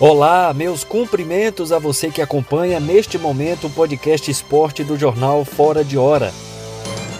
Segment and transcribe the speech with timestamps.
[0.00, 5.82] Olá, meus cumprimentos a você que acompanha neste momento o podcast esporte do jornal Fora
[5.82, 6.32] de Hora.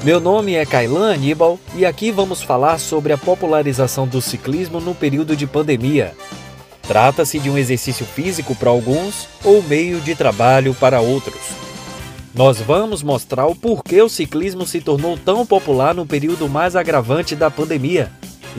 [0.04, 4.94] Meu nome é Kailan Aníbal e aqui vamos falar sobre a popularização do ciclismo no
[4.94, 6.14] período de pandemia.
[6.82, 11.50] Trata-se de um exercício físico para alguns ou meio de trabalho para outros.
[12.32, 17.34] Nós vamos mostrar o porquê o ciclismo se tornou tão popular no período mais agravante
[17.34, 18.08] da pandemia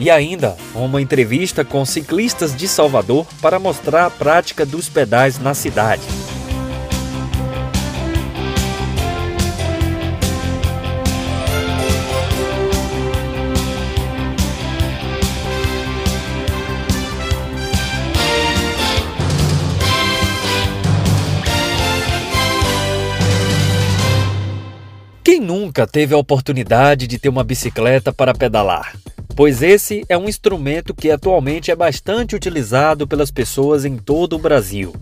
[0.00, 5.54] e ainda uma entrevista com ciclistas de Salvador para mostrar a prática dos pedais na
[5.54, 6.02] cidade.
[25.30, 28.96] Quem nunca teve a oportunidade de ter uma bicicleta para pedalar?
[29.36, 34.38] pois esse é um instrumento que atualmente é bastante utilizado pelas pessoas em todo o
[34.40, 34.92] Brasil.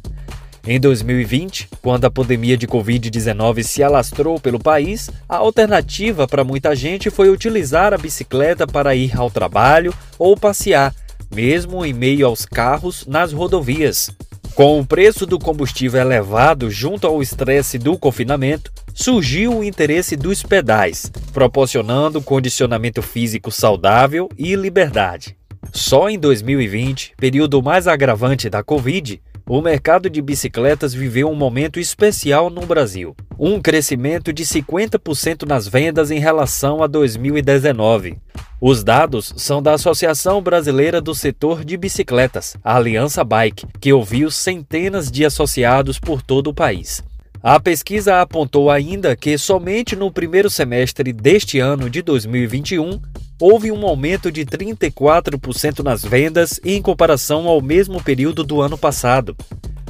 [0.67, 6.77] Em 2020, quando a pandemia de Covid-19 se alastrou pelo país, a alternativa para muita
[6.77, 10.95] gente foi utilizar a bicicleta para ir ao trabalho ou passear,
[11.35, 14.11] mesmo em meio aos carros nas rodovias.
[14.59, 20.43] Com o preço do combustível elevado junto ao estresse do confinamento, surgiu o interesse dos
[20.43, 25.37] pedais, proporcionando condicionamento físico saudável e liberdade.
[25.73, 31.81] Só em 2020, período mais agravante da Covid, o mercado de bicicletas viveu um momento
[31.81, 33.17] especial no Brasil.
[33.39, 38.19] Um crescimento de 50% nas vendas em relação a 2019.
[38.61, 44.31] Os dados são da Associação Brasileira do Setor de Bicicletas, a Aliança Bike, que ouviu
[44.31, 47.03] centenas de associados por todo o país.
[47.43, 53.01] A pesquisa apontou ainda que somente no primeiro semestre deste ano de 2021
[53.41, 59.37] houve um aumento de 34% nas vendas em comparação ao mesmo período do ano passado.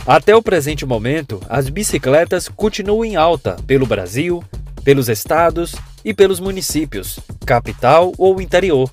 [0.07, 4.45] Até o presente momento, as bicicletas continuam em alta pelo Brasil,
[4.85, 8.91] pelos estados e pelos municípios, capital ou interior.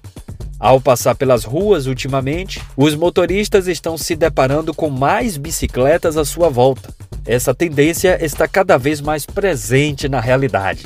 [0.57, 6.49] Ao passar pelas ruas ultimamente, os motoristas estão se deparando com mais bicicletas à sua
[6.49, 6.93] volta.
[7.25, 10.85] Essa tendência está cada vez mais presente na realidade.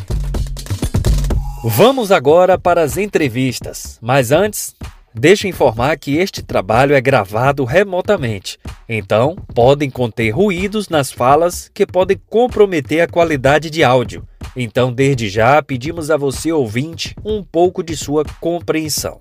[1.62, 4.74] Vamos agora para as entrevistas, mas antes,
[5.14, 8.58] deixa informar que este trabalho é gravado remotamente,
[8.88, 14.26] então podem conter ruídos nas falas que podem comprometer a qualidade de áudio.
[14.56, 19.20] Então, desde já, pedimos a você ouvinte um pouco de sua compreensão.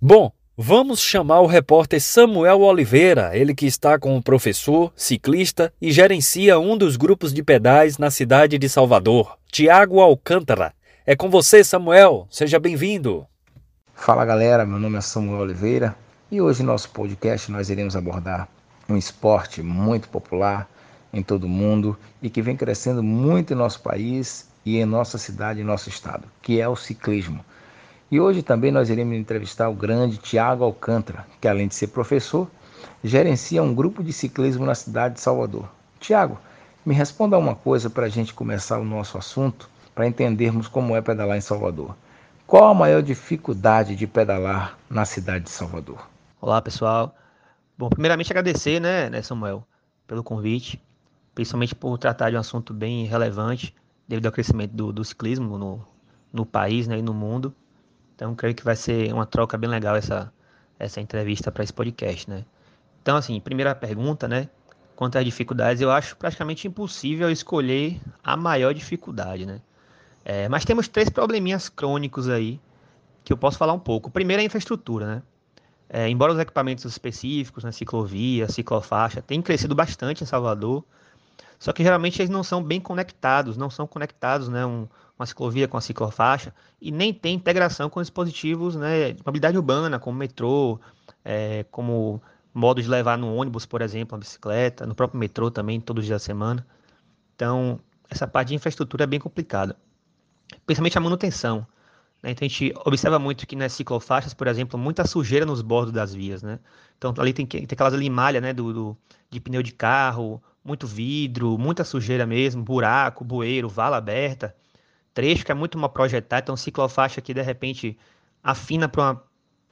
[0.00, 0.30] Bom,
[0.60, 6.58] vamos chamar o repórter Samuel Oliveira, ele que está com o professor, ciclista e gerencia
[6.58, 10.74] um dos grupos de pedais na cidade de Salvador, Tiago Alcântara.
[11.06, 12.26] É com você, Samuel.
[12.28, 13.24] Seja bem-vindo.
[13.94, 15.94] Fala galera, meu nome é Samuel Oliveira
[16.28, 18.48] e hoje no nosso podcast nós iremos abordar
[18.88, 20.68] um esporte muito popular
[21.12, 25.18] em todo o mundo e que vem crescendo muito em nosso país e em nossa
[25.18, 27.44] cidade e nosso estado, que é o ciclismo.
[28.10, 32.50] E hoje também nós iremos entrevistar o grande Tiago Alcântara, que além de ser professor,
[33.04, 35.68] gerencia um grupo de ciclismo na cidade de Salvador.
[36.00, 36.38] Tiago,
[36.86, 41.02] me responda uma coisa para a gente começar o nosso assunto, para entendermos como é
[41.02, 41.94] pedalar em Salvador.
[42.46, 46.08] Qual a maior dificuldade de pedalar na cidade de Salvador?
[46.40, 47.14] Olá, pessoal.
[47.76, 49.62] Bom, primeiramente agradecer, né, né Samuel,
[50.06, 50.82] pelo convite,
[51.34, 53.74] principalmente por tratar de um assunto bem relevante
[54.08, 55.84] devido ao crescimento do, do ciclismo no,
[56.32, 57.54] no país né, e no mundo.
[58.18, 60.32] Então, creio que vai ser uma troca bem legal essa,
[60.76, 62.44] essa entrevista para esse podcast, né?
[63.00, 64.48] Então, assim, primeira pergunta, né?
[64.96, 69.60] Quanto às dificuldades, eu acho praticamente impossível escolher a maior dificuldade, né?
[70.24, 72.60] É, mas temos três probleminhas crônicos aí
[73.22, 74.10] que eu posso falar um pouco.
[74.10, 75.22] Primeiro é a infraestrutura, né?
[75.88, 80.84] É, embora os equipamentos específicos, né, ciclovia, ciclofaixa, tenham crescido bastante em Salvador,
[81.58, 84.86] só que geralmente eles não são bem conectados, não são conectados, né, um,
[85.18, 89.98] uma ciclovia com a ciclofaixa, e nem tem integração com dispositivos né, de mobilidade urbana,
[89.98, 90.78] como metrô,
[91.24, 92.22] é, como
[92.54, 96.06] modo de levar no ônibus, por exemplo, a bicicleta, no próprio metrô também, todos os
[96.06, 96.64] dias da semana.
[97.34, 99.76] Então, essa parte de infraestrutura é bem complicada,
[100.64, 101.66] principalmente a manutenção.
[102.22, 102.30] Né?
[102.30, 106.14] Então, a gente observa muito que nas ciclofaixas, por exemplo, muita sujeira nos bordos das
[106.14, 106.42] vias.
[106.42, 106.58] Né?
[106.96, 108.96] Então, ali tem, tem aquelas limalhas né, do, do,
[109.30, 114.54] de pneu de carro, muito vidro, muita sujeira mesmo, buraco, bueiro, vala aberta
[115.18, 117.98] trecho que é muito mal projetado, então ciclofaixa que de repente
[118.40, 119.22] afina para uma,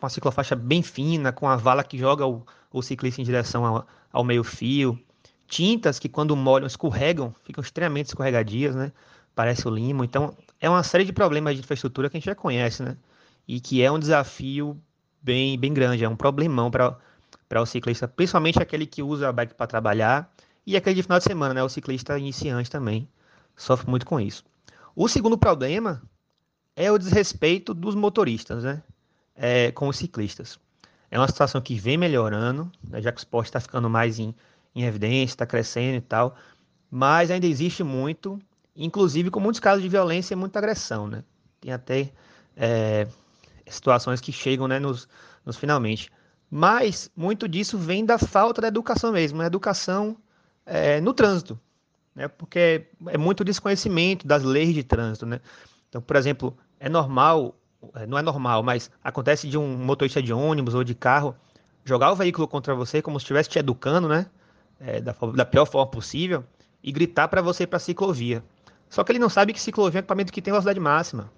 [0.03, 3.87] uma ciclofaixa bem fina, com a vala que joga o, o ciclista em direção ao,
[4.13, 4.99] ao meio fio,
[5.47, 8.91] tintas que quando molham escorregam, ficam extremamente escorregadias, né?
[9.37, 10.03] Parece o limo.
[10.03, 12.97] Então, é uma série de problemas de infraestrutura que a gente já conhece, né?
[13.47, 14.77] E que é um desafio
[15.23, 16.99] bem, bem grande, é um problemão para
[17.49, 20.29] para o ciclista, principalmente aquele que usa a bike para trabalhar
[20.67, 21.63] e aquele de final de semana, né?
[21.63, 23.09] O ciclista iniciante também
[23.55, 24.45] sofre muito com isso.
[24.95, 26.03] O segundo problema
[26.75, 28.83] é o desrespeito dos motoristas, né?
[29.35, 30.59] É, com os ciclistas.
[31.11, 33.01] É uma situação que vem melhorando, né?
[33.01, 34.35] já que o esporte está ficando mais em,
[34.75, 36.35] em evidência, está crescendo e tal,
[36.91, 38.41] mas ainda existe muito,
[38.75, 41.23] inclusive com muitos casos de violência e muita agressão, né?
[41.61, 42.11] Tem até
[42.57, 43.07] é,
[43.69, 45.09] situações que chegam né, nos,
[45.45, 46.11] nos finalmente.
[46.51, 50.17] Mas muito disso vem da falta da educação mesmo, a educação
[50.67, 51.59] é, no trânsito,
[52.15, 52.29] né?
[52.29, 55.41] Porque é muito desconhecimento das leis de trânsito, né?
[55.89, 57.55] Então, por exemplo, é normal,
[57.95, 61.35] é, não é normal, mas acontece de um motorista de ônibus ou de carro
[61.85, 64.27] jogar o veículo contra você como se estivesse te educando, né?
[64.79, 66.45] É, da, da, pior forma possível
[66.83, 68.45] e gritar para você ir para a ciclovia.
[68.91, 71.31] Só que ele não sabe que ciclovia é um equipamento que tem velocidade máxima.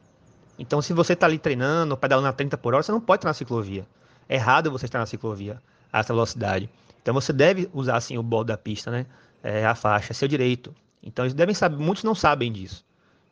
[0.58, 3.28] Então, se você está ali treinando, pedalando a 30 por hora, você não pode estar
[3.28, 3.86] na ciclovia.
[4.28, 6.68] É errado você estar na ciclovia a essa velocidade.
[7.08, 9.06] Então, você deve usar assim o bolo da pista, né?
[9.42, 10.74] É, a faixa, seu direito.
[11.02, 12.84] Então, eles devem saber, muitos não sabem disso.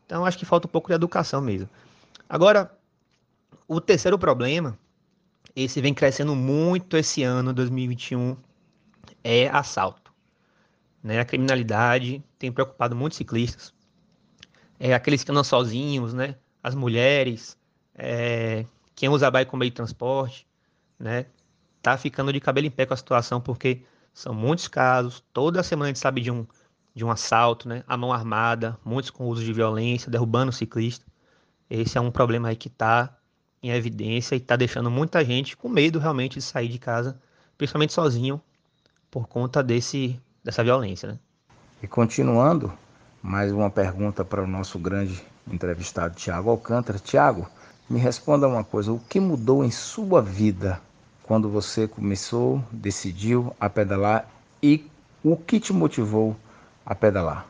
[0.06, 1.69] Então, acho que falta um pouco de educação mesmo.
[2.26, 2.75] Agora,
[3.69, 4.78] o terceiro problema,
[5.55, 8.38] esse vem crescendo muito esse ano, 2021,
[9.23, 10.11] é assalto.
[11.02, 11.20] Né?
[11.20, 13.75] A criminalidade tem preocupado muitos ciclistas.
[14.81, 16.37] É aqueles que andam sozinhos, né?
[16.62, 17.58] as mulheres,
[17.94, 18.64] é,
[18.94, 20.46] quem usa bike como meio de transporte,
[20.99, 21.26] né?
[21.86, 25.84] Tá ficando de cabelo em pé com a situação, porque são muitos casos, toda semana
[25.84, 26.44] a gente sabe de um,
[26.92, 27.84] de um assalto, né?
[27.86, 31.06] A mão armada, muitos com uso de violência, derrubando o ciclista.
[31.70, 33.16] Esse é um problema aí que está
[33.62, 37.20] em evidência e está deixando muita gente com medo realmente de sair de casa,
[37.56, 38.42] principalmente sozinho,
[39.08, 41.18] por conta desse, dessa violência, né?
[41.80, 42.72] E continuando,
[43.22, 46.98] mais uma pergunta para o nosso grande entrevistado Tiago Alcântara.
[46.98, 47.48] Tiago,
[47.88, 50.82] me responda uma coisa: o que mudou em sua vida
[51.26, 54.28] quando você começou, decidiu a pedalar
[54.62, 54.88] e
[55.25, 56.37] o que te motivou
[56.84, 57.46] a pedalar?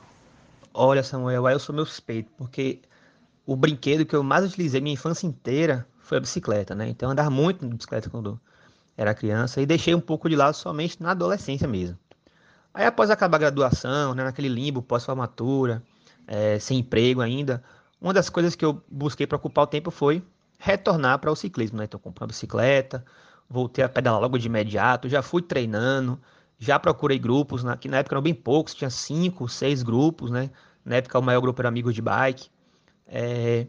[0.73, 2.81] Olha, Samuel, eu sou meu suspeito, porque
[3.44, 6.88] o brinquedo que eu mais utilizei minha infância inteira foi a bicicleta, né?
[6.88, 8.40] Então eu andava muito de bicicleta quando
[8.96, 11.99] era criança e deixei um pouco de lado somente na adolescência mesmo.
[12.73, 15.82] Aí após acabar a graduação, né, naquele limbo pós-formatura,
[16.26, 17.62] é, sem emprego ainda,
[18.00, 20.23] uma das coisas que eu busquei para ocupar o tempo foi
[20.58, 21.84] retornar para o ciclismo, né?
[21.84, 23.05] Então, comprei uma bicicleta,
[23.48, 26.20] voltei a pedalar logo de imediato, já fui treinando,
[26.58, 27.76] já procurei grupos, né?
[27.76, 30.50] que na época eram bem poucos, tinha cinco, seis grupos, né?
[30.84, 32.48] Na época o maior grupo era Amigos de Bike.
[33.06, 33.66] É...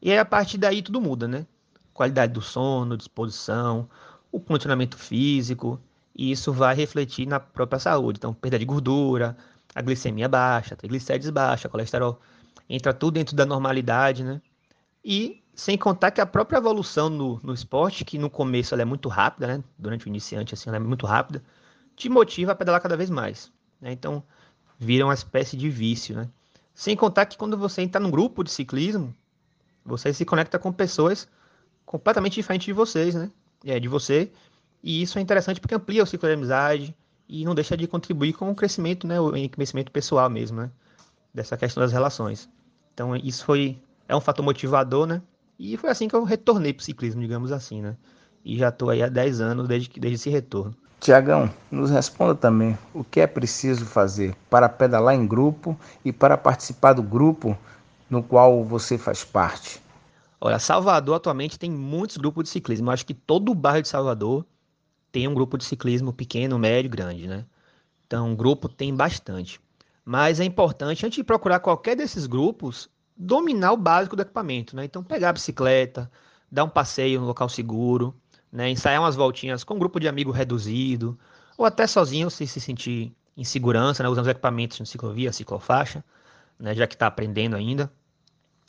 [0.00, 1.46] E aí a partir daí tudo muda, né?
[1.92, 3.88] Qualidade do sono, disposição,
[4.32, 5.80] o condicionamento físico,
[6.14, 8.18] e isso vai refletir na própria saúde.
[8.18, 9.36] Então, perda de gordura,
[9.74, 12.20] a glicemia baixa, triglicérides baixa, colesterol
[12.68, 14.40] entra tudo dentro da normalidade, né?
[15.04, 18.84] E sem contar que a própria evolução no, no esporte, que no começo ela é
[18.84, 19.64] muito rápida, né?
[19.78, 21.42] Durante o iniciante, assim, ela é muito rápida,
[21.94, 23.52] te motiva a pedalar cada vez mais.
[23.80, 23.92] Né?
[23.92, 24.22] Então,
[24.78, 26.28] vira uma espécie de vício, né?
[26.74, 29.14] Sem contar que quando você entra num grupo de ciclismo,
[29.84, 31.28] você se conecta com pessoas
[31.86, 33.30] completamente diferentes de vocês, né?
[33.64, 34.32] É, de você.
[34.82, 36.94] E isso é interessante porque amplia o ciclo de amizade
[37.28, 39.20] e não deixa de contribuir com o crescimento, né?
[39.20, 40.70] O crescimento pessoal mesmo, né?
[41.34, 42.48] dessa questão das relações.
[42.94, 45.20] Então isso foi é um fator motivador, né?
[45.58, 47.96] E foi assim que eu retornei para o ciclismo, digamos assim, né?
[48.44, 50.74] E já estou aí há 10 anos desde, desde esse retorno.
[51.00, 56.36] Tiagão, nos responda também o que é preciso fazer para pedalar em grupo e para
[56.36, 57.56] participar do grupo
[58.08, 59.82] no qual você faz parte.
[60.40, 62.88] Olha, Salvador atualmente tem muitos grupos de ciclismo.
[62.88, 64.46] Eu acho que todo o bairro de Salvador
[65.10, 67.44] tem um grupo de ciclismo pequeno, médio, grande, né?
[68.06, 69.60] Então, um grupo tem bastante.
[70.04, 74.84] Mas é importante, antes de procurar qualquer desses grupos, dominar o básico do equipamento, né?
[74.84, 76.10] Então, pegar a bicicleta,
[76.50, 78.14] dar um passeio no local seguro,
[78.52, 78.70] né?
[78.70, 81.18] ensaiar umas voltinhas com um grupo de amigos reduzido,
[81.56, 84.08] ou até sozinho se se sentir em segurança, né?
[84.08, 86.04] usando os equipamentos de ciclovia, ciclofaixa,
[86.58, 86.74] né?
[86.74, 87.92] já que está aprendendo ainda.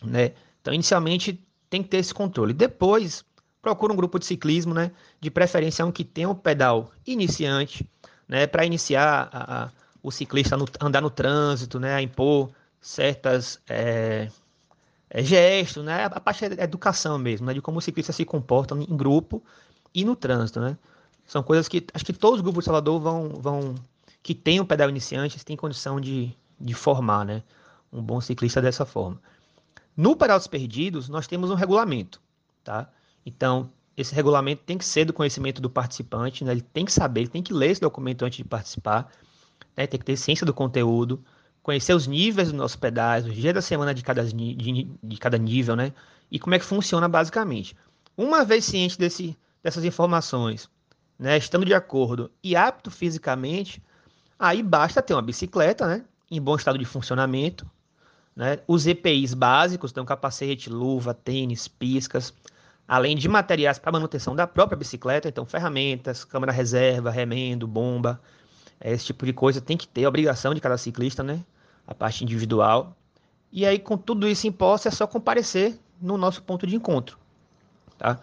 [0.04, 0.34] Né?
[0.62, 2.54] Então, inicialmente, tem que ter esse controle.
[2.54, 3.24] Depois,
[3.62, 4.92] procura um grupo de ciclismo, né?
[5.20, 7.88] de preferência um que tenha um pedal iniciante,
[8.28, 8.48] né?
[8.48, 9.72] para iniciar a, a
[10.06, 12.52] o ciclista andar no trânsito, né, a impor
[12.86, 14.30] certas é,
[15.10, 18.76] é, gestos, né, a parte da educação mesmo, né, de como o ciclista se comporta
[18.76, 19.44] em grupo
[19.92, 20.78] e no trânsito, né.
[21.26, 23.76] São coisas que acho que todos os grupos de Salvador vão, vão
[24.22, 27.42] que têm um pedal iniciante têm condição de, de formar, né,
[27.92, 29.20] um bom ciclista dessa forma.
[29.98, 32.22] No pedal dos perdidos, nós temos um regulamento,
[32.64, 32.88] tá?
[33.26, 36.52] Então, esse regulamento tem que ser do conhecimento do participante, né?
[36.52, 39.10] ele tem que saber, ele tem que ler esse documento antes de participar
[39.76, 39.86] né?
[39.86, 41.24] Tem que ter ciência do conteúdo,
[41.66, 45.36] conhecer os níveis dos nossos pedais, os dias da semana de cada, de, de cada
[45.36, 45.92] nível, né?
[46.30, 47.76] E como é que funciona basicamente.
[48.16, 50.70] Uma vez ciente desse, dessas informações,
[51.18, 53.82] né, estando de acordo e apto fisicamente,
[54.38, 57.68] aí basta ter uma bicicleta, né, em bom estado de funcionamento,
[58.36, 62.32] né, os EPIs básicos, então capacete, luva, tênis, piscas,
[62.88, 68.22] além de materiais para manutenção da própria bicicleta, então ferramentas, câmera reserva, remendo, bomba,
[68.80, 71.44] esse tipo de coisa tem que ter, obrigação de cada ciclista, né,
[71.88, 72.96] a parte individual.
[73.52, 77.18] E aí, com tudo isso em posse, é só comparecer no nosso ponto de encontro.
[77.98, 78.20] Tá?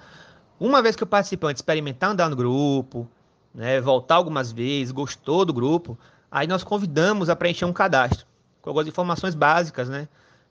[0.60, 3.08] Uma vez que o participante experimentar andar no grupo,
[3.54, 5.98] né, voltar algumas vezes, gostou do grupo,
[6.30, 8.26] aí nós convidamos a preencher um cadastro
[8.60, 10.08] com algumas informações básicas, né,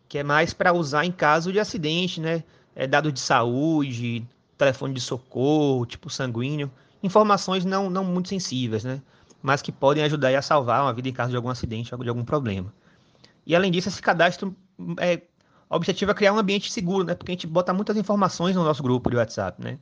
[0.09, 2.43] que é mais para usar em caso de acidente, né,
[2.75, 4.27] é, dados de saúde,
[4.57, 6.69] telefone de socorro, tipo sanguíneo,
[7.01, 9.01] informações não, não muito sensíveis, né,
[9.41, 12.25] mas que podem ajudar a salvar uma vida em caso de algum acidente de algum
[12.25, 12.73] problema.
[13.45, 14.55] E além disso, esse cadastro
[14.99, 15.21] é,
[15.71, 17.15] o objetivo é criar um ambiente seguro, né?
[17.15, 19.79] Porque a gente bota muitas informações no nosso grupo de WhatsApp, né?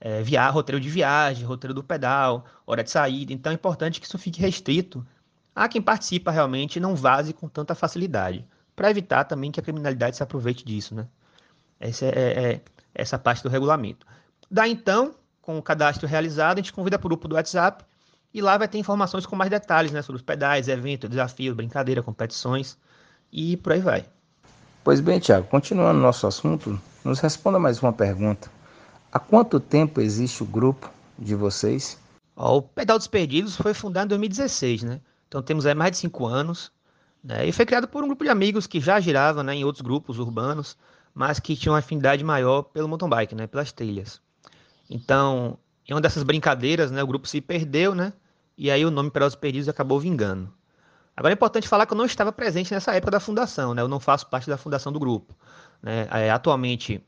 [0.00, 3.32] É, roteiro de viagem, roteiro do pedal, hora de saída.
[3.32, 5.04] Então é importante que isso fique restrito
[5.54, 8.46] a quem participa realmente e não vaze com tanta facilidade,
[8.76, 11.08] para evitar também que a criminalidade se aproveite disso, né?
[11.80, 12.60] Essa é, é, é
[12.94, 14.06] essa parte do regulamento.
[14.48, 17.84] Daí então, com o cadastro realizado, a gente convida para o grupo do WhatsApp
[18.32, 20.00] e lá vai ter informações com mais detalhes, né?
[20.00, 22.78] Sobre os pedais, eventos, desafios, brincadeira, competições
[23.34, 24.06] e por aí vai.
[24.84, 28.48] Pois bem, Tiago, continuando nosso assunto, nos responda mais uma pergunta.
[29.12, 30.88] Há quanto tempo existe o grupo
[31.18, 31.98] de vocês?
[32.36, 35.00] o Pedal dos Perdidos foi fundado em 2016, né?
[35.28, 36.70] Então temos aí mais de cinco anos.
[37.22, 37.46] Né?
[37.46, 40.18] E foi criado por um grupo de amigos que já girava né, em outros grupos
[40.18, 40.76] urbanos,
[41.14, 43.46] mas que tinham uma afinidade maior pelo mountain bike, né?
[43.46, 44.20] Pelas trilhas.
[44.90, 45.56] Então,
[45.88, 48.12] em uma dessas brincadeiras, né, o grupo se perdeu, né?
[48.58, 50.52] E aí o nome Pedal dos Perdidos acabou vingando.
[51.16, 53.82] Agora é importante falar que eu não estava presente nessa época da fundação, né?
[53.82, 55.34] Eu não faço parte da fundação do grupo.
[55.80, 56.08] Né?
[56.10, 57.00] É, atualmente,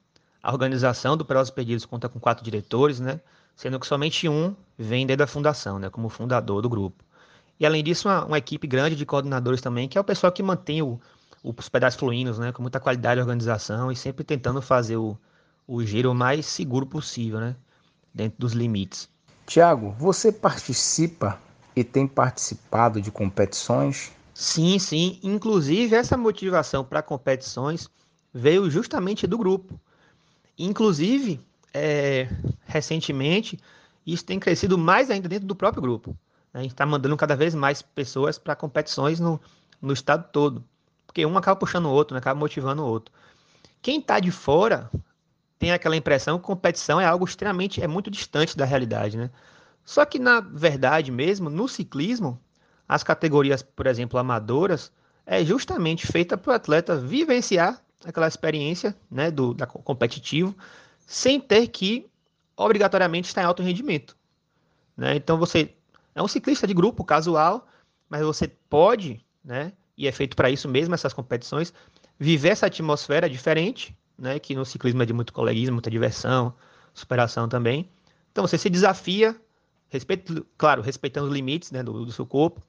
[0.42, 3.20] a organização do Pelotas Perdidos conta com quatro diretores, né?
[3.56, 5.90] Sendo que somente um vem desde a fundação, né?
[5.90, 7.04] Como fundador do grupo.
[7.58, 10.42] E além disso, uma, uma equipe grande de coordenadores também, que é o pessoal que
[10.42, 11.00] mantém o,
[11.42, 12.52] os pedais fluindo, né?
[12.52, 15.18] Com muita qualidade de organização e sempre tentando fazer o,
[15.66, 17.56] o giro o mais seguro possível, né?
[18.14, 19.08] Dentro dos limites.
[19.46, 21.40] Tiago, você participa
[21.76, 24.10] e tem participado de competições?
[24.32, 25.20] Sim, sim.
[25.22, 27.90] Inclusive, essa motivação para competições
[28.32, 29.78] veio justamente do grupo.
[30.58, 31.38] Inclusive,
[31.74, 32.28] é,
[32.64, 33.60] recentemente,
[34.06, 36.16] isso tem crescido mais ainda dentro do próprio grupo.
[36.54, 39.38] A gente está mandando cada vez mais pessoas para competições no,
[39.80, 40.64] no estado todo.
[41.06, 42.18] Porque um acaba puxando o outro, né?
[42.18, 43.12] acaba motivando o outro.
[43.82, 44.90] Quem está de fora
[45.58, 49.30] tem aquela impressão que competição é algo extremamente, é muito distante da realidade, né?
[49.86, 52.38] Só que, na verdade mesmo, no ciclismo,
[52.88, 54.92] as categorias, por exemplo, amadoras,
[55.24, 60.54] é justamente feita para o atleta vivenciar aquela experiência né, do da competitivo,
[61.06, 62.06] sem ter que
[62.56, 64.16] obrigatoriamente estar em alto rendimento.
[64.96, 65.14] Né?
[65.14, 65.72] Então você
[66.14, 67.66] é um ciclista de grupo casual,
[68.08, 71.72] mas você pode, né, e é feito para isso mesmo essas competições,
[72.18, 76.54] viver essa atmosfera diferente, né, que no ciclismo é de muito coleguismo, muita diversão,
[76.92, 77.88] superação também.
[78.32, 79.36] Então você se desafia
[79.96, 82.62] respeito, claro, respeitando os limites né, do, do, seu corpo,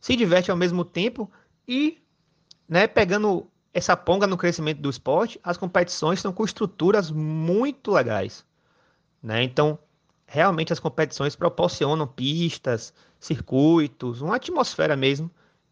[0.00, 1.30] se diverte ao mesmo tempo
[1.66, 1.98] e,
[2.68, 8.44] né, pegando essa ponga no crescimento do esporte, as competições estão com estruturas muito legais,
[9.22, 9.42] né?
[9.42, 9.78] Então,
[10.26, 15.30] realmente as competições proporcionam pistas, circuitos, uma atmosfera mesmo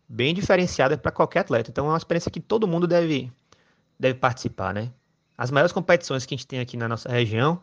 [0.08, 1.70] bem diferenciada para qualquer atleta.
[1.70, 3.32] Então, é uma experiência que todo mundo deve
[3.98, 4.90] deve participar, né?
[5.38, 7.62] As maiores competições que a gente tem aqui na nossa região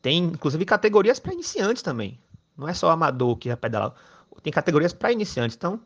[0.00, 2.18] tem inclusive categorias para iniciantes também.
[2.58, 3.94] Não é só amador que vai pedalar.
[4.42, 5.56] Tem categorias para iniciantes.
[5.56, 5.80] Então,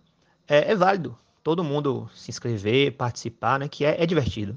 [0.49, 3.69] é, é, válido todo mundo se inscrever, participar, né?
[3.69, 4.57] Que é, é divertido.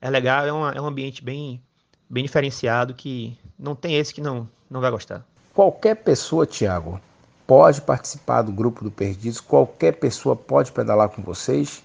[0.00, 1.62] É legal, é, uma, é um ambiente bem,
[2.08, 5.26] bem diferenciado que não tem esse que não, não vai gostar.
[5.52, 7.00] Qualquer pessoa, Tiago,
[7.46, 9.40] pode participar do grupo do Perdidos?
[9.40, 11.82] Qualquer pessoa pode pedalar com vocês?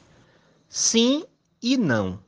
[0.70, 1.26] Sim
[1.62, 2.20] e não.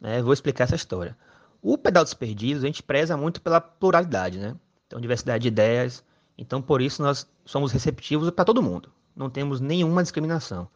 [0.00, 0.20] Né?
[0.20, 1.16] Vou explicar essa história.
[1.62, 4.54] O Pedal dos Perdidos, a gente preza muito pela pluralidade, né?
[4.86, 6.04] Então, diversidade de ideias,
[6.36, 8.90] então, por isso, nós somos receptivos para todo mundo.
[9.14, 10.68] Não temos nenhuma discriminação.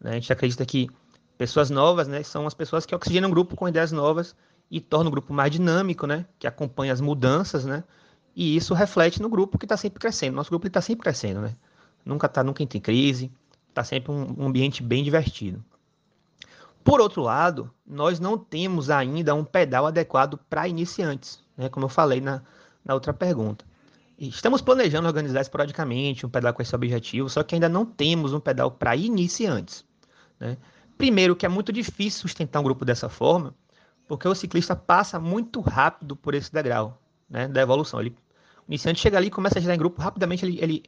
[0.00, 0.12] Né?
[0.12, 0.88] A gente acredita que
[1.36, 4.36] pessoas novas né, são as pessoas que oxigenam o grupo com ideias novas
[4.70, 6.26] e tornam o grupo mais dinâmico, né?
[6.38, 7.82] que acompanha as mudanças, né?
[8.36, 10.36] e isso reflete no grupo que está sempre crescendo.
[10.36, 11.40] Nosso grupo está sempre crescendo.
[11.40, 11.56] Né?
[12.04, 13.32] Nunca está nunca em crise,
[13.68, 15.64] está sempre um, um ambiente bem divertido.
[16.84, 21.68] Por outro lado, nós não temos ainda um pedal adequado para iniciantes, né?
[21.68, 22.42] como eu falei na,
[22.84, 23.64] na outra pergunta.
[24.20, 28.40] Estamos planejando organizar esporadicamente um pedal com esse objetivo, só que ainda não temos um
[28.40, 29.82] pedal para iniciantes.
[30.38, 30.58] Né?
[30.98, 33.54] Primeiro, que é muito difícil sustentar um grupo dessa forma,
[34.06, 37.00] porque o ciclista passa muito rápido por esse degrau
[37.30, 37.98] né, da evolução.
[37.98, 38.14] Ele,
[38.68, 40.82] iniciante chega ali e começa a girar em grupo, rapidamente ele, ele,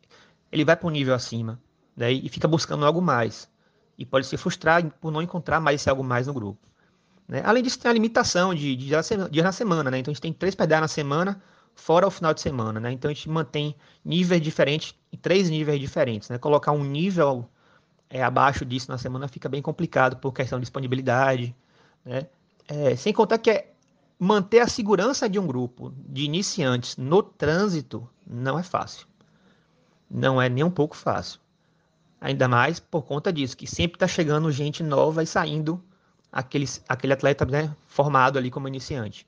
[0.50, 1.58] ele vai para um nível acima
[1.96, 3.48] né, e fica buscando algo mais.
[3.96, 6.60] E pode se frustrar por não encontrar mais esse algo mais no grupo.
[7.26, 7.40] Né?
[7.46, 9.10] Além disso, tem a limitação de dias
[9.42, 9.90] na semana.
[9.90, 10.00] Né?
[10.00, 11.40] Então a gente tem três pedais na semana,
[11.74, 12.78] fora o final de semana.
[12.80, 12.92] Né?
[12.92, 13.74] Então a gente mantém
[14.04, 16.28] níveis diferentes, três níveis diferentes.
[16.28, 16.38] Né?
[16.38, 17.48] Colocar um nível
[18.08, 21.54] é, abaixo disso na semana fica bem complicado por questão de disponibilidade.
[22.04, 22.26] Né?
[22.68, 23.72] É, sem contar que é,
[24.18, 29.06] manter a segurança de um grupo de iniciantes no trânsito não é fácil.
[30.10, 31.40] Não é nem um pouco fácil.
[32.20, 35.82] Ainda mais por conta disso, que sempre está chegando gente nova e saindo
[36.30, 39.26] aquele, aquele atleta né, formado ali como iniciante.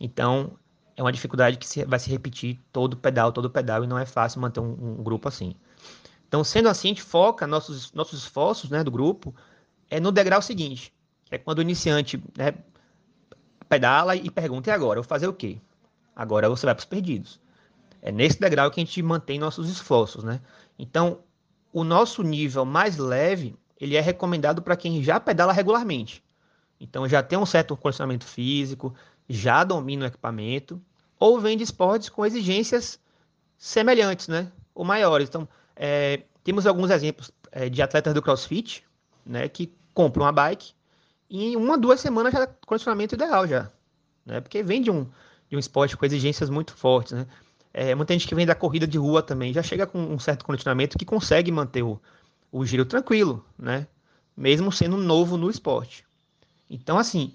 [0.00, 0.52] Então,
[1.00, 4.04] é uma dificuldade que se, vai se repetir todo pedal, todo pedal, e não é
[4.04, 5.54] fácil manter um, um, grupo assim.
[6.28, 9.34] Então, sendo assim, a gente foca nossos, nossos esforços né, do grupo
[9.88, 10.92] é no degrau seguinte,
[11.24, 12.52] que é quando o iniciante né,
[13.66, 14.98] pedala e pergunta, e agora?
[14.98, 15.56] Eu vou fazer o quê?
[16.14, 17.40] Agora você vai para os perdidos.
[18.02, 20.38] É nesse degrau que a gente mantém nossos esforços, né?
[20.78, 21.20] Então,
[21.72, 26.22] o nosso nível mais leve, ele é recomendado para quem já pedala regularmente.
[26.78, 28.94] Então já tem um certo condicionamento físico,
[29.30, 30.82] já domina o equipamento,
[31.20, 32.98] ou vem de esportes com exigências
[33.58, 34.50] semelhantes, né?
[34.74, 35.28] Ou maiores.
[35.28, 35.46] Então,
[35.76, 38.82] é, temos alguns exemplos é, de atletas do CrossFit,
[39.24, 39.46] né?
[39.48, 40.72] Que compram uma bike
[41.28, 43.70] e em uma, duas semanas já é condicionamento ideal já.
[44.24, 44.40] Né?
[44.40, 45.06] Porque vem de um,
[45.48, 47.26] de um esporte com exigências muito fortes, né?
[47.72, 50.44] É, muita gente que vem da corrida de rua também já chega com um certo
[50.44, 52.00] condicionamento que consegue manter o,
[52.50, 53.86] o giro tranquilo, né?
[54.36, 56.04] Mesmo sendo novo no esporte.
[56.68, 57.32] Então, assim,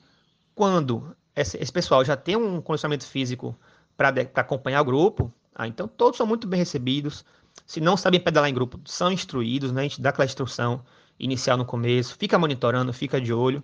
[0.54, 3.56] quando esse pessoal já tem um condicionamento físico
[3.98, 7.26] para acompanhar o grupo, ah, então todos são muito bem recebidos.
[7.66, 9.82] Se não sabem pedalar em grupo, são instruídos, né?
[9.82, 10.84] A gente dá aquela instrução
[11.18, 13.64] inicial no começo, fica monitorando, fica de olho.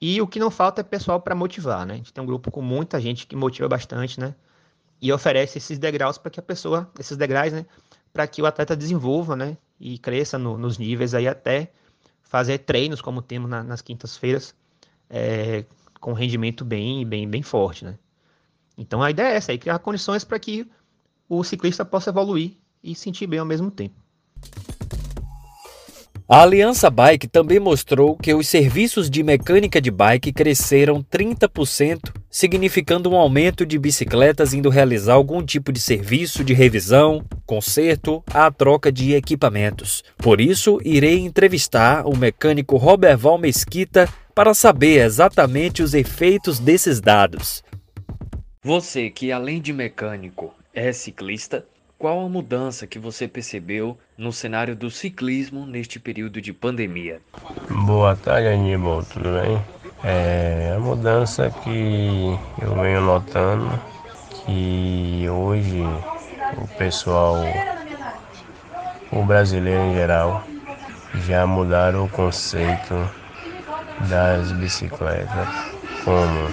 [0.00, 1.94] E o que não falta é pessoal para motivar, né?
[1.94, 4.34] A gente tem um grupo com muita gente que motiva bastante, né?
[5.02, 7.66] e oferece esses degraus para que a pessoa, esses degraus, né,
[8.12, 11.72] para que o atleta desenvolva, né, e cresça no, nos níveis aí até
[12.22, 14.54] fazer treinos como temos na, nas quintas-feiras,
[15.10, 15.64] é,
[16.00, 17.98] com rendimento bem, bem, bem forte, né.
[18.76, 20.66] Então a ideia é essa, criar condições para que
[21.28, 24.02] o ciclista possa evoluir e sentir bem ao mesmo tempo.
[26.28, 33.10] A Aliança Bike também mostrou que os serviços de mecânica de bike cresceram 30%, significando
[33.10, 38.90] um aumento de bicicletas indo realizar algum tipo de serviço de revisão, conserto, a troca
[38.90, 40.02] de equipamentos.
[40.16, 47.62] Por isso, irei entrevistar o mecânico Roberval Mesquita para saber exatamente os efeitos desses dados.
[48.64, 51.66] Você que além de mecânico é ciclista,
[51.98, 57.20] qual a mudança que você percebeu no cenário do ciclismo neste período de pandemia?
[57.86, 59.58] Boa tarde, Aníbal, tudo bem?
[60.04, 63.80] É, a mudança que eu venho notando
[64.30, 65.82] que hoje
[66.56, 67.36] o pessoal,
[69.10, 70.40] o brasileiro em geral,
[71.14, 72.94] já mudaram o conceito
[74.08, 75.48] das bicicletas.
[76.04, 76.52] Como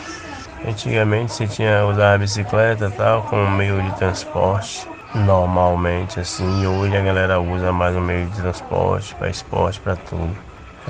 [0.63, 6.65] antigamente se tinha usar a bicicleta tal como meio de transporte normalmente assim.
[6.65, 10.35] Hoje a galera usa mais o meio de transporte, para esporte, para tudo.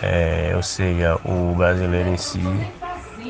[0.01, 2.65] É, ou seja, o brasileiro em si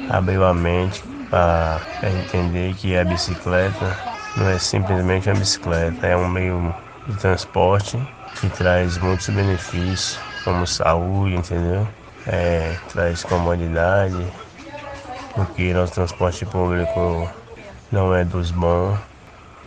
[0.07, 3.97] abriu a mente para entender que a bicicleta
[4.35, 6.73] não é simplesmente uma bicicleta, é um meio
[7.07, 7.97] de transporte
[8.33, 11.87] que traz muitos benefícios, como saúde, entendeu?
[12.25, 14.31] É, traz comodidade,
[15.35, 17.29] porque nosso transporte público
[17.91, 18.97] não é dos bons,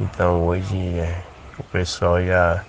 [0.00, 1.22] então hoje é,
[1.58, 2.64] o pessoal já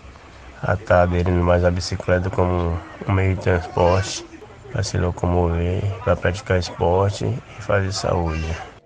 [0.74, 4.26] está aderindo mais à bicicleta como um meio de transporte
[4.72, 8.44] para se locomover, para praticar esporte e fazer saúde.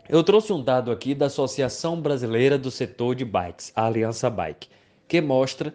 [0.09, 4.69] Eu trouxe um dado aqui da Associação Brasileira do Setor de Bikes, a Aliança Bike,
[5.07, 5.73] que mostra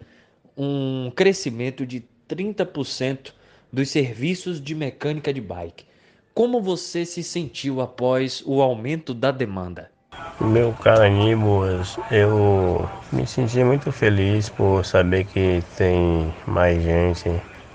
[0.57, 3.33] um crescimento de 30%
[3.71, 5.85] dos serviços de mecânica de bike.
[6.33, 9.91] Como você se sentiu após o aumento da demanda?
[10.39, 11.63] Meu caro Aníbal,
[12.09, 17.29] eu me senti muito feliz por saber que tem mais gente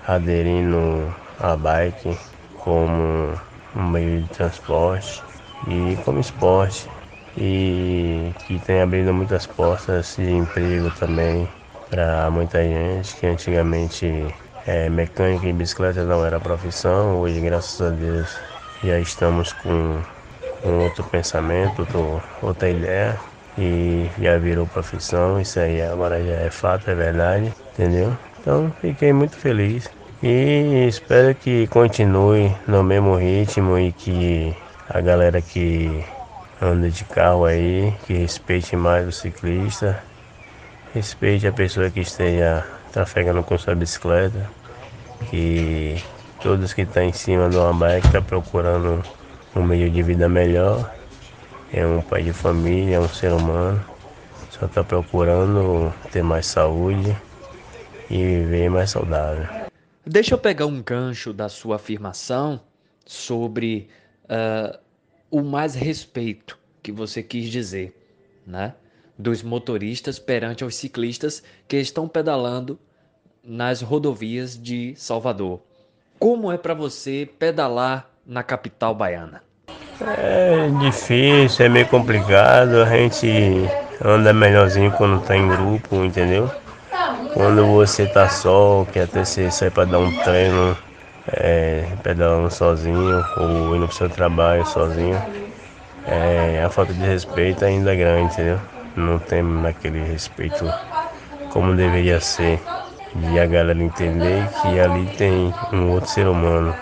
[0.05, 2.19] aderindo à bike
[2.57, 3.39] como
[3.73, 5.23] um meio de transporte
[5.65, 6.89] e como esporte
[7.37, 11.47] e que tem abrido muitas portas de emprego também
[11.89, 14.05] para muita gente que antigamente
[14.69, 18.37] é, mecânica e bicicleta não era profissão, hoje graças a Deus
[18.83, 19.99] já estamos com
[20.63, 23.19] um outro pensamento, outro, outra ideia.
[23.57, 28.15] E já virou profissão, isso aí agora já é fato, é verdade, entendeu?
[28.39, 29.89] Então fiquei muito feliz.
[30.23, 34.55] E espero que continue no mesmo ritmo e que
[34.87, 36.05] a galera que
[36.61, 40.01] anda de carro aí, que respeite mais o ciclista
[40.93, 44.49] respeite a pessoa que esteja trafegando com sua bicicleta,
[45.29, 46.01] que
[46.41, 49.03] todos que estão em cima uma bike estão procurando
[49.55, 50.93] um meio de vida melhor,
[51.73, 53.83] é um pai de família, é um ser humano,
[54.51, 57.15] só está procurando ter mais saúde
[58.09, 59.47] e viver mais saudável.
[60.05, 62.59] Deixa eu pegar um gancho da sua afirmação
[63.05, 63.89] sobre
[64.25, 64.79] uh,
[65.29, 67.95] o mais respeito que você quis dizer,
[68.45, 68.73] né?
[69.17, 72.79] Dos motoristas perante os ciclistas que estão pedalando
[73.43, 75.59] nas rodovias de Salvador.
[76.19, 79.41] Como é para você pedalar na capital baiana?
[80.01, 82.81] É difícil, é meio complicado.
[82.83, 83.69] A gente
[84.03, 86.49] anda melhorzinho quando tá em grupo, entendeu?
[87.33, 90.75] Quando você tá só, que até você sai para dar um treino,
[91.27, 95.21] é, pedalando sozinho ou indo pro seu trabalho sozinho,
[96.07, 98.59] é, a falta de respeito ainda é grande, entendeu?
[98.95, 100.73] Não tem aquele respeito
[101.49, 102.59] como deveria ser.
[103.15, 106.75] De a galera entender que ali tem um outro ser humano,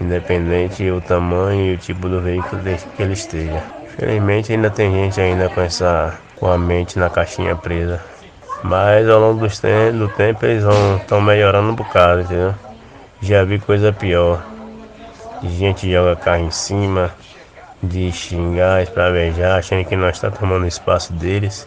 [0.00, 2.62] independente o tamanho e o tipo do veículo
[2.96, 3.62] que ele esteja.
[3.84, 8.00] Infelizmente ainda tem gente ainda com essa com a mente na caixinha presa.
[8.62, 12.54] Mas ao longo dos do tempo eles vão estão melhorando um bocado, entendeu?
[13.20, 14.42] Já vi coisa pior.
[15.42, 17.10] Gente joga carro em cima,
[17.82, 21.66] de xingar, espravejar, achando que nós está tomando espaço deles,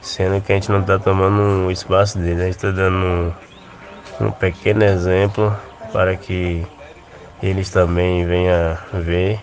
[0.00, 4.26] sendo que a gente não está tomando o espaço deles, a gente está dando um,
[4.26, 5.54] um pequeno exemplo
[5.92, 6.66] para que
[7.42, 9.38] eles também venham ver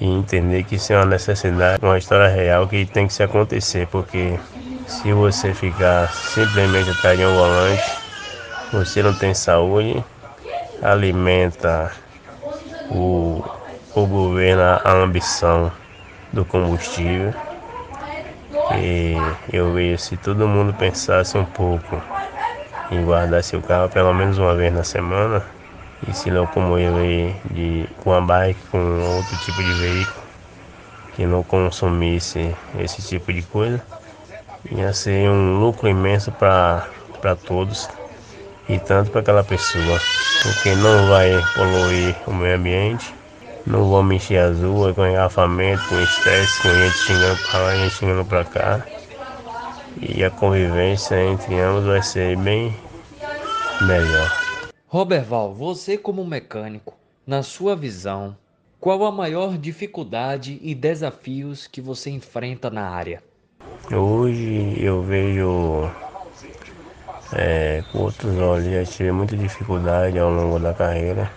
[0.00, 3.86] e entender que isso é uma necessidade, uma história real que tem que se acontecer,
[3.88, 4.38] porque
[4.86, 7.90] se você ficar simplesmente atrás de um volante,
[8.72, 10.04] você não tem saúde,
[10.82, 11.90] alimenta
[12.90, 13.42] o
[13.96, 15.72] o governo a ambição
[16.30, 17.32] do combustível.
[18.70, 22.02] E eu vejo se todo mundo pensasse um pouco
[22.90, 25.42] em guardar seu carro pelo menos uma vez na semana
[26.06, 28.78] e se locomover de, com a bike, com
[29.16, 30.26] outro tipo de veículo
[31.14, 33.82] que não consumisse esse tipo de coisa,
[34.70, 36.82] ia ser um lucro imenso para
[37.46, 37.88] todos
[38.68, 39.98] e tanto para aquela pessoa,
[40.42, 43.14] porque não vai poluir o meio ambiente
[43.66, 47.94] não vou mexer as ruas com engarrafamento, com estresse, com gente xingando pra lá, gente
[47.94, 48.86] xingando pra cá.
[50.00, 52.74] E a convivência entre ambos vai ser bem
[53.80, 54.32] melhor.
[54.86, 56.94] Roberval, você como mecânico,
[57.26, 58.36] na sua visão,
[58.78, 63.22] qual a maior dificuldade e desafios que você enfrenta na área?
[63.90, 65.90] Hoje eu vejo
[67.32, 71.28] é, com outros olhos, já tive muita dificuldade ao longo da carreira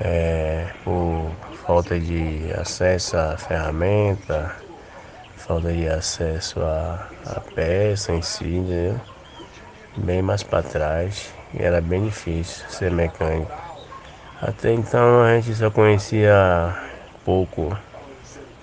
[0.00, 1.30] é, por
[1.66, 4.54] falta de acesso à ferramenta,
[5.36, 9.00] falta de acesso à, à peça em si, entendeu?
[9.96, 13.50] bem mais para trás e era bem difícil ser mecânico.
[14.40, 16.76] Até então a gente só conhecia
[17.24, 17.76] pouco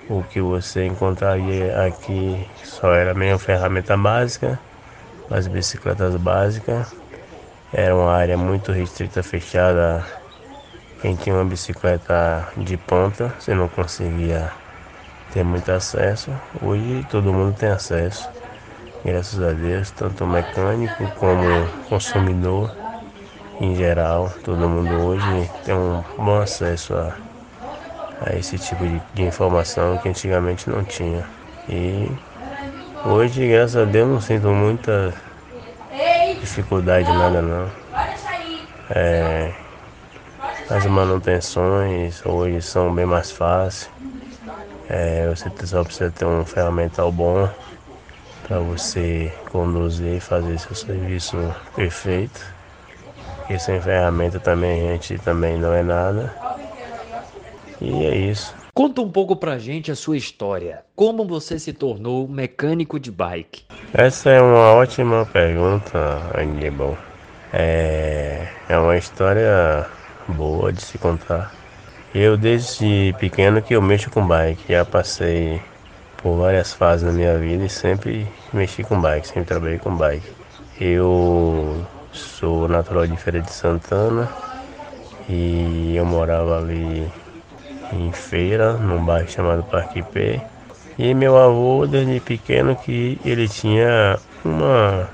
[0.09, 4.59] o que você encontraria aqui só era meio ferramenta básica,
[5.29, 6.95] as bicicletas básicas.
[7.73, 10.05] Era uma área muito restrita, fechada
[11.05, 14.51] quem tinha uma bicicleta de ponta, você não conseguia
[15.29, 16.31] ter muito acesso.
[16.53, 18.33] Hoje todo mundo tem acesso,
[19.03, 22.77] graças a Deus, tanto o mecânico como consumidor
[23.59, 24.33] em geral.
[24.43, 27.21] Todo mundo hoje tem um bom acesso a,
[28.19, 31.29] a esse tipo de, de informação que antigamente não tinha.
[31.67, 32.19] E
[33.03, 35.13] hoje, graças a Deus, não sinto muita
[36.39, 37.73] dificuldade nada não.
[38.89, 39.64] É,
[40.69, 43.89] as manutenções hoje são bem mais fáceis.
[44.89, 47.49] É, você só precisa ter um ferramental bom
[48.47, 51.37] para você conduzir e fazer seu serviço
[51.75, 52.41] perfeito.
[53.49, 56.33] E sem ferramenta também a gente também não é nada.
[57.81, 58.55] E é isso.
[58.73, 60.83] Conta um pouco pra gente a sua história.
[60.95, 63.63] Como você se tornou mecânico de bike?
[63.93, 66.97] Essa é uma ótima pergunta, Aníbal.
[67.53, 69.87] É, é uma história
[70.27, 71.53] boa de se contar.
[72.13, 75.61] Eu desde pequeno que eu mexo com bike, já passei
[76.21, 80.25] por várias fases na minha vida e sempre mexi com bike, sempre trabalhei com bike.
[80.79, 84.29] Eu sou natural de Feira de Santana
[85.29, 87.11] e eu morava ali
[87.93, 90.39] em Feira, num bairro chamado Parque P.
[90.97, 95.09] E meu avô, desde pequeno, que ele tinha uma,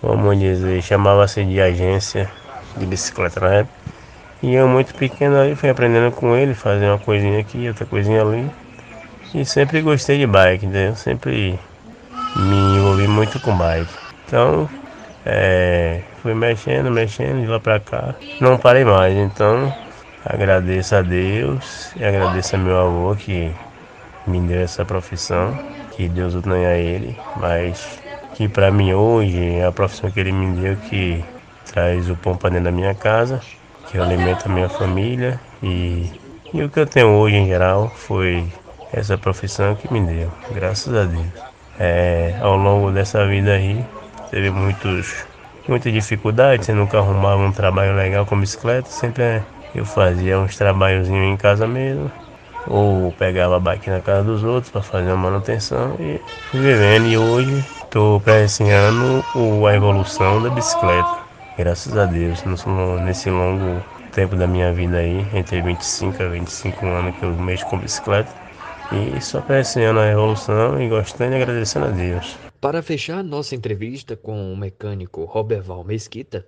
[0.00, 2.30] vamos dizer, chamava-se de agência
[2.76, 3.85] de bicicleta na época.
[4.42, 8.22] E eu muito pequeno aí fui aprendendo com ele, fazer uma coisinha aqui, outra coisinha
[8.22, 8.50] ali.
[9.34, 10.94] E sempre gostei de bike, entendeu?
[10.94, 11.58] Sempre
[12.36, 13.92] me envolvi muito com bike.
[14.26, 14.68] Então,
[15.24, 18.14] é, fui mexendo, mexendo de lá pra cá.
[18.40, 19.72] Não parei mais, então
[20.24, 23.50] agradeço a Deus e agradeço a meu avô que
[24.26, 25.58] me deu essa profissão.
[25.96, 27.98] Que Deus o tenha a ele, mas
[28.34, 31.24] que para mim hoje é a profissão que ele me deu que
[31.64, 33.40] traz o pão para dentro da minha casa,
[33.90, 36.10] que alimenta a minha família e,
[36.52, 38.46] e o que eu tenho hoje em geral foi
[38.92, 41.46] essa profissão que me deu, graças a Deus.
[41.78, 43.84] É, ao longo dessa vida aí,
[44.30, 45.26] teve muitos,
[45.68, 49.42] muitas dificuldades, você nunca arrumava um trabalho legal com bicicleta, sempre
[49.74, 52.10] eu fazia uns trabalhozinhos em casa mesmo,
[52.66, 56.18] ou pegava a bike na casa dos outros para fazer uma manutenção e
[56.50, 59.22] fui vivendo e hoje estou presenciando
[59.68, 61.25] a evolução da bicicleta.
[61.56, 62.44] Graças a Deus,
[63.02, 67.66] nesse longo tempo da minha vida aí, entre 25 a 25 anos que eu mexo
[67.66, 68.30] com bicicleta.
[68.92, 72.36] E só presenciando a evolução e gostando e agradecendo a Deus.
[72.60, 76.46] Para fechar nossa entrevista com o mecânico Roberval Mesquita,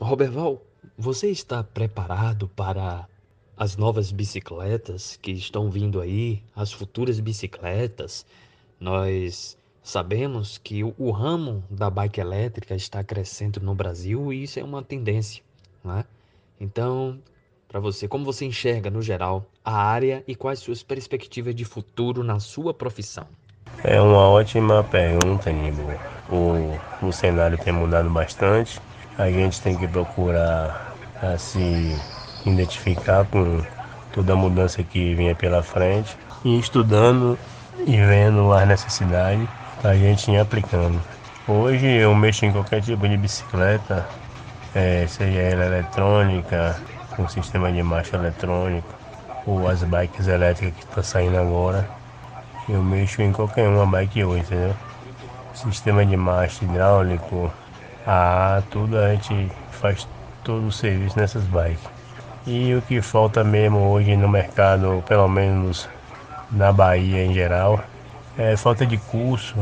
[0.00, 0.62] Roberval,
[0.96, 3.06] você está preparado para
[3.58, 8.24] as novas bicicletas que estão vindo aí, as futuras bicicletas?
[8.80, 14.64] Nós Sabemos que o ramo da bike elétrica está crescendo no Brasil e isso é
[14.64, 15.42] uma tendência.
[15.82, 16.04] Né?
[16.60, 17.18] Então,
[17.66, 22.22] para você, como você enxerga no geral a área e quais suas perspectivas de futuro
[22.22, 23.26] na sua profissão?
[23.82, 25.82] É uma ótima pergunta, Nibo.
[26.28, 28.78] O, o cenário tem mudado bastante.
[29.16, 30.94] A gente tem que procurar
[31.38, 31.96] se
[32.44, 33.62] identificar com
[34.12, 37.38] toda a mudança que vinha pela frente e estudando
[37.86, 39.48] e vendo as necessidades
[39.82, 41.00] a gente ia aplicando.
[41.48, 44.06] Hoje eu mexo em qualquer tipo de bicicleta,
[44.74, 46.76] é, seja ela eletrônica,
[47.16, 48.94] com sistema de marcha eletrônico,
[49.46, 51.88] ou as bikes elétricas que estão tá saindo agora.
[52.68, 54.76] Eu mexo em qualquer uma bike hoje, entendeu?
[55.54, 57.50] Sistema de marcha hidráulico,
[58.06, 60.06] a tudo a gente faz
[60.44, 61.88] todo o serviço nessas bikes.
[62.46, 65.88] E o que falta mesmo hoje no mercado, pelo menos
[66.50, 67.82] na Bahia em geral,
[68.40, 69.54] é, falta de curso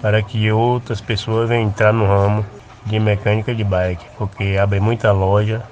[0.00, 2.46] para que outras pessoas venham entrar no ramo
[2.86, 5.62] de mecânica de bike, porque abre muita loja,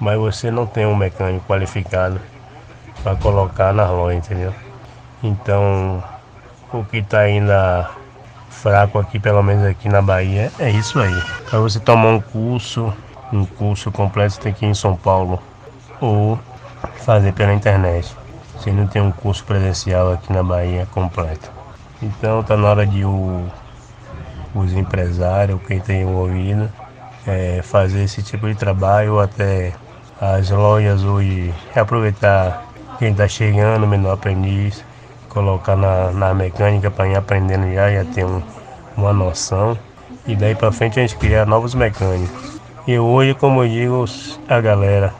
[0.00, 2.18] mas você não tem um mecânico qualificado
[3.02, 4.54] para colocar na loja, entendeu?
[5.22, 6.02] Então,
[6.72, 7.90] o que está ainda
[8.48, 11.22] fraco aqui, pelo menos aqui na Bahia, é isso aí.
[11.50, 12.92] Para você tomar um curso,
[13.30, 15.40] um curso completo, você tem que ir em São Paulo
[16.00, 16.38] ou
[17.04, 18.16] fazer pela internet.
[18.56, 21.56] Você não tem um curso presencial aqui na Bahia completo.
[22.02, 23.46] Então tá na hora de o,
[24.54, 26.70] os empresários, quem tem envolvido,
[27.26, 29.72] é, fazer esse tipo de trabalho, até
[30.20, 32.66] as lojas hoje aproveitar
[32.98, 34.84] quem está chegando, menor aprendiz,
[35.28, 38.42] colocar na, na mecânica para ir aprendendo já, já ter um,
[38.96, 39.76] uma noção.
[40.26, 42.60] E daí para frente a gente criar novos mecânicos.
[42.86, 44.04] E hoje, como eu digo
[44.48, 45.12] a galera,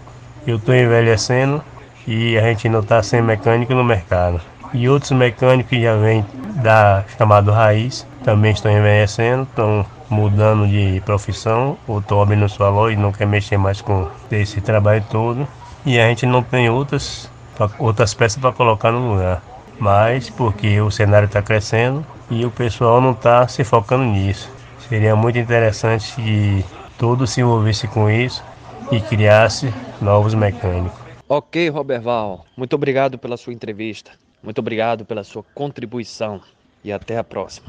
[0.46, 1.62] eu estou envelhecendo
[2.06, 4.40] e a gente não está sem mecânico no mercado.
[4.76, 6.22] E outros mecânicos que já vêm
[6.62, 12.92] da chamado raiz também estão envelhecendo, estão mudando de profissão, ou estão abrindo sua loja
[12.92, 15.48] e não quer mexer mais com esse trabalho todo.
[15.86, 17.30] E a gente não tem outras,
[17.78, 19.42] outras peças para colocar no lugar.
[19.78, 24.50] Mas porque o cenário está crescendo e o pessoal não está se focando nisso.
[24.90, 26.62] Seria muito interessante que
[26.98, 28.44] todos se envolvessem com isso
[28.92, 31.00] e criasse novos mecânicos.
[31.26, 34.25] Ok, Roberval, muito obrigado pela sua entrevista.
[34.46, 36.40] Muito obrigado pela sua contribuição
[36.85, 37.66] e até a próxima.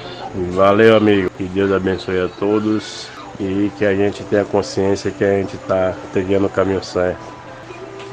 [0.54, 1.28] Valeu, amigo.
[1.32, 3.08] Que Deus abençoe a todos
[3.40, 7.20] e que a gente tenha consciência que a gente está trilhando o caminho certo.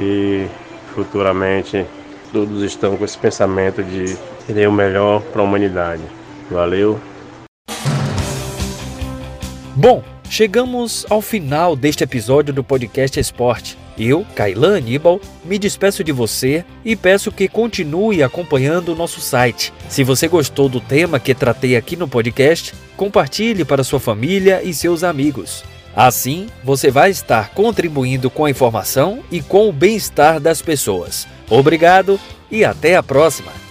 [0.00, 0.48] E
[0.94, 1.85] futuramente
[2.33, 6.03] todos estão com esse pensamento de querer o melhor para a humanidade.
[6.50, 6.98] Valeu.
[9.77, 13.84] Bom, chegamos ao final deste episódio do podcast Esporte.
[13.98, 19.72] Eu, Kailan Aníbal, me despeço de você e peço que continue acompanhando o nosso site.
[19.88, 24.74] Se você gostou do tema que tratei aqui no podcast, compartilhe para sua família e
[24.74, 25.64] seus amigos.
[25.96, 31.26] Assim, você vai estar contribuindo com a informação e com o bem-estar das pessoas.
[31.48, 32.18] Obrigado
[32.50, 33.63] e até a próxima!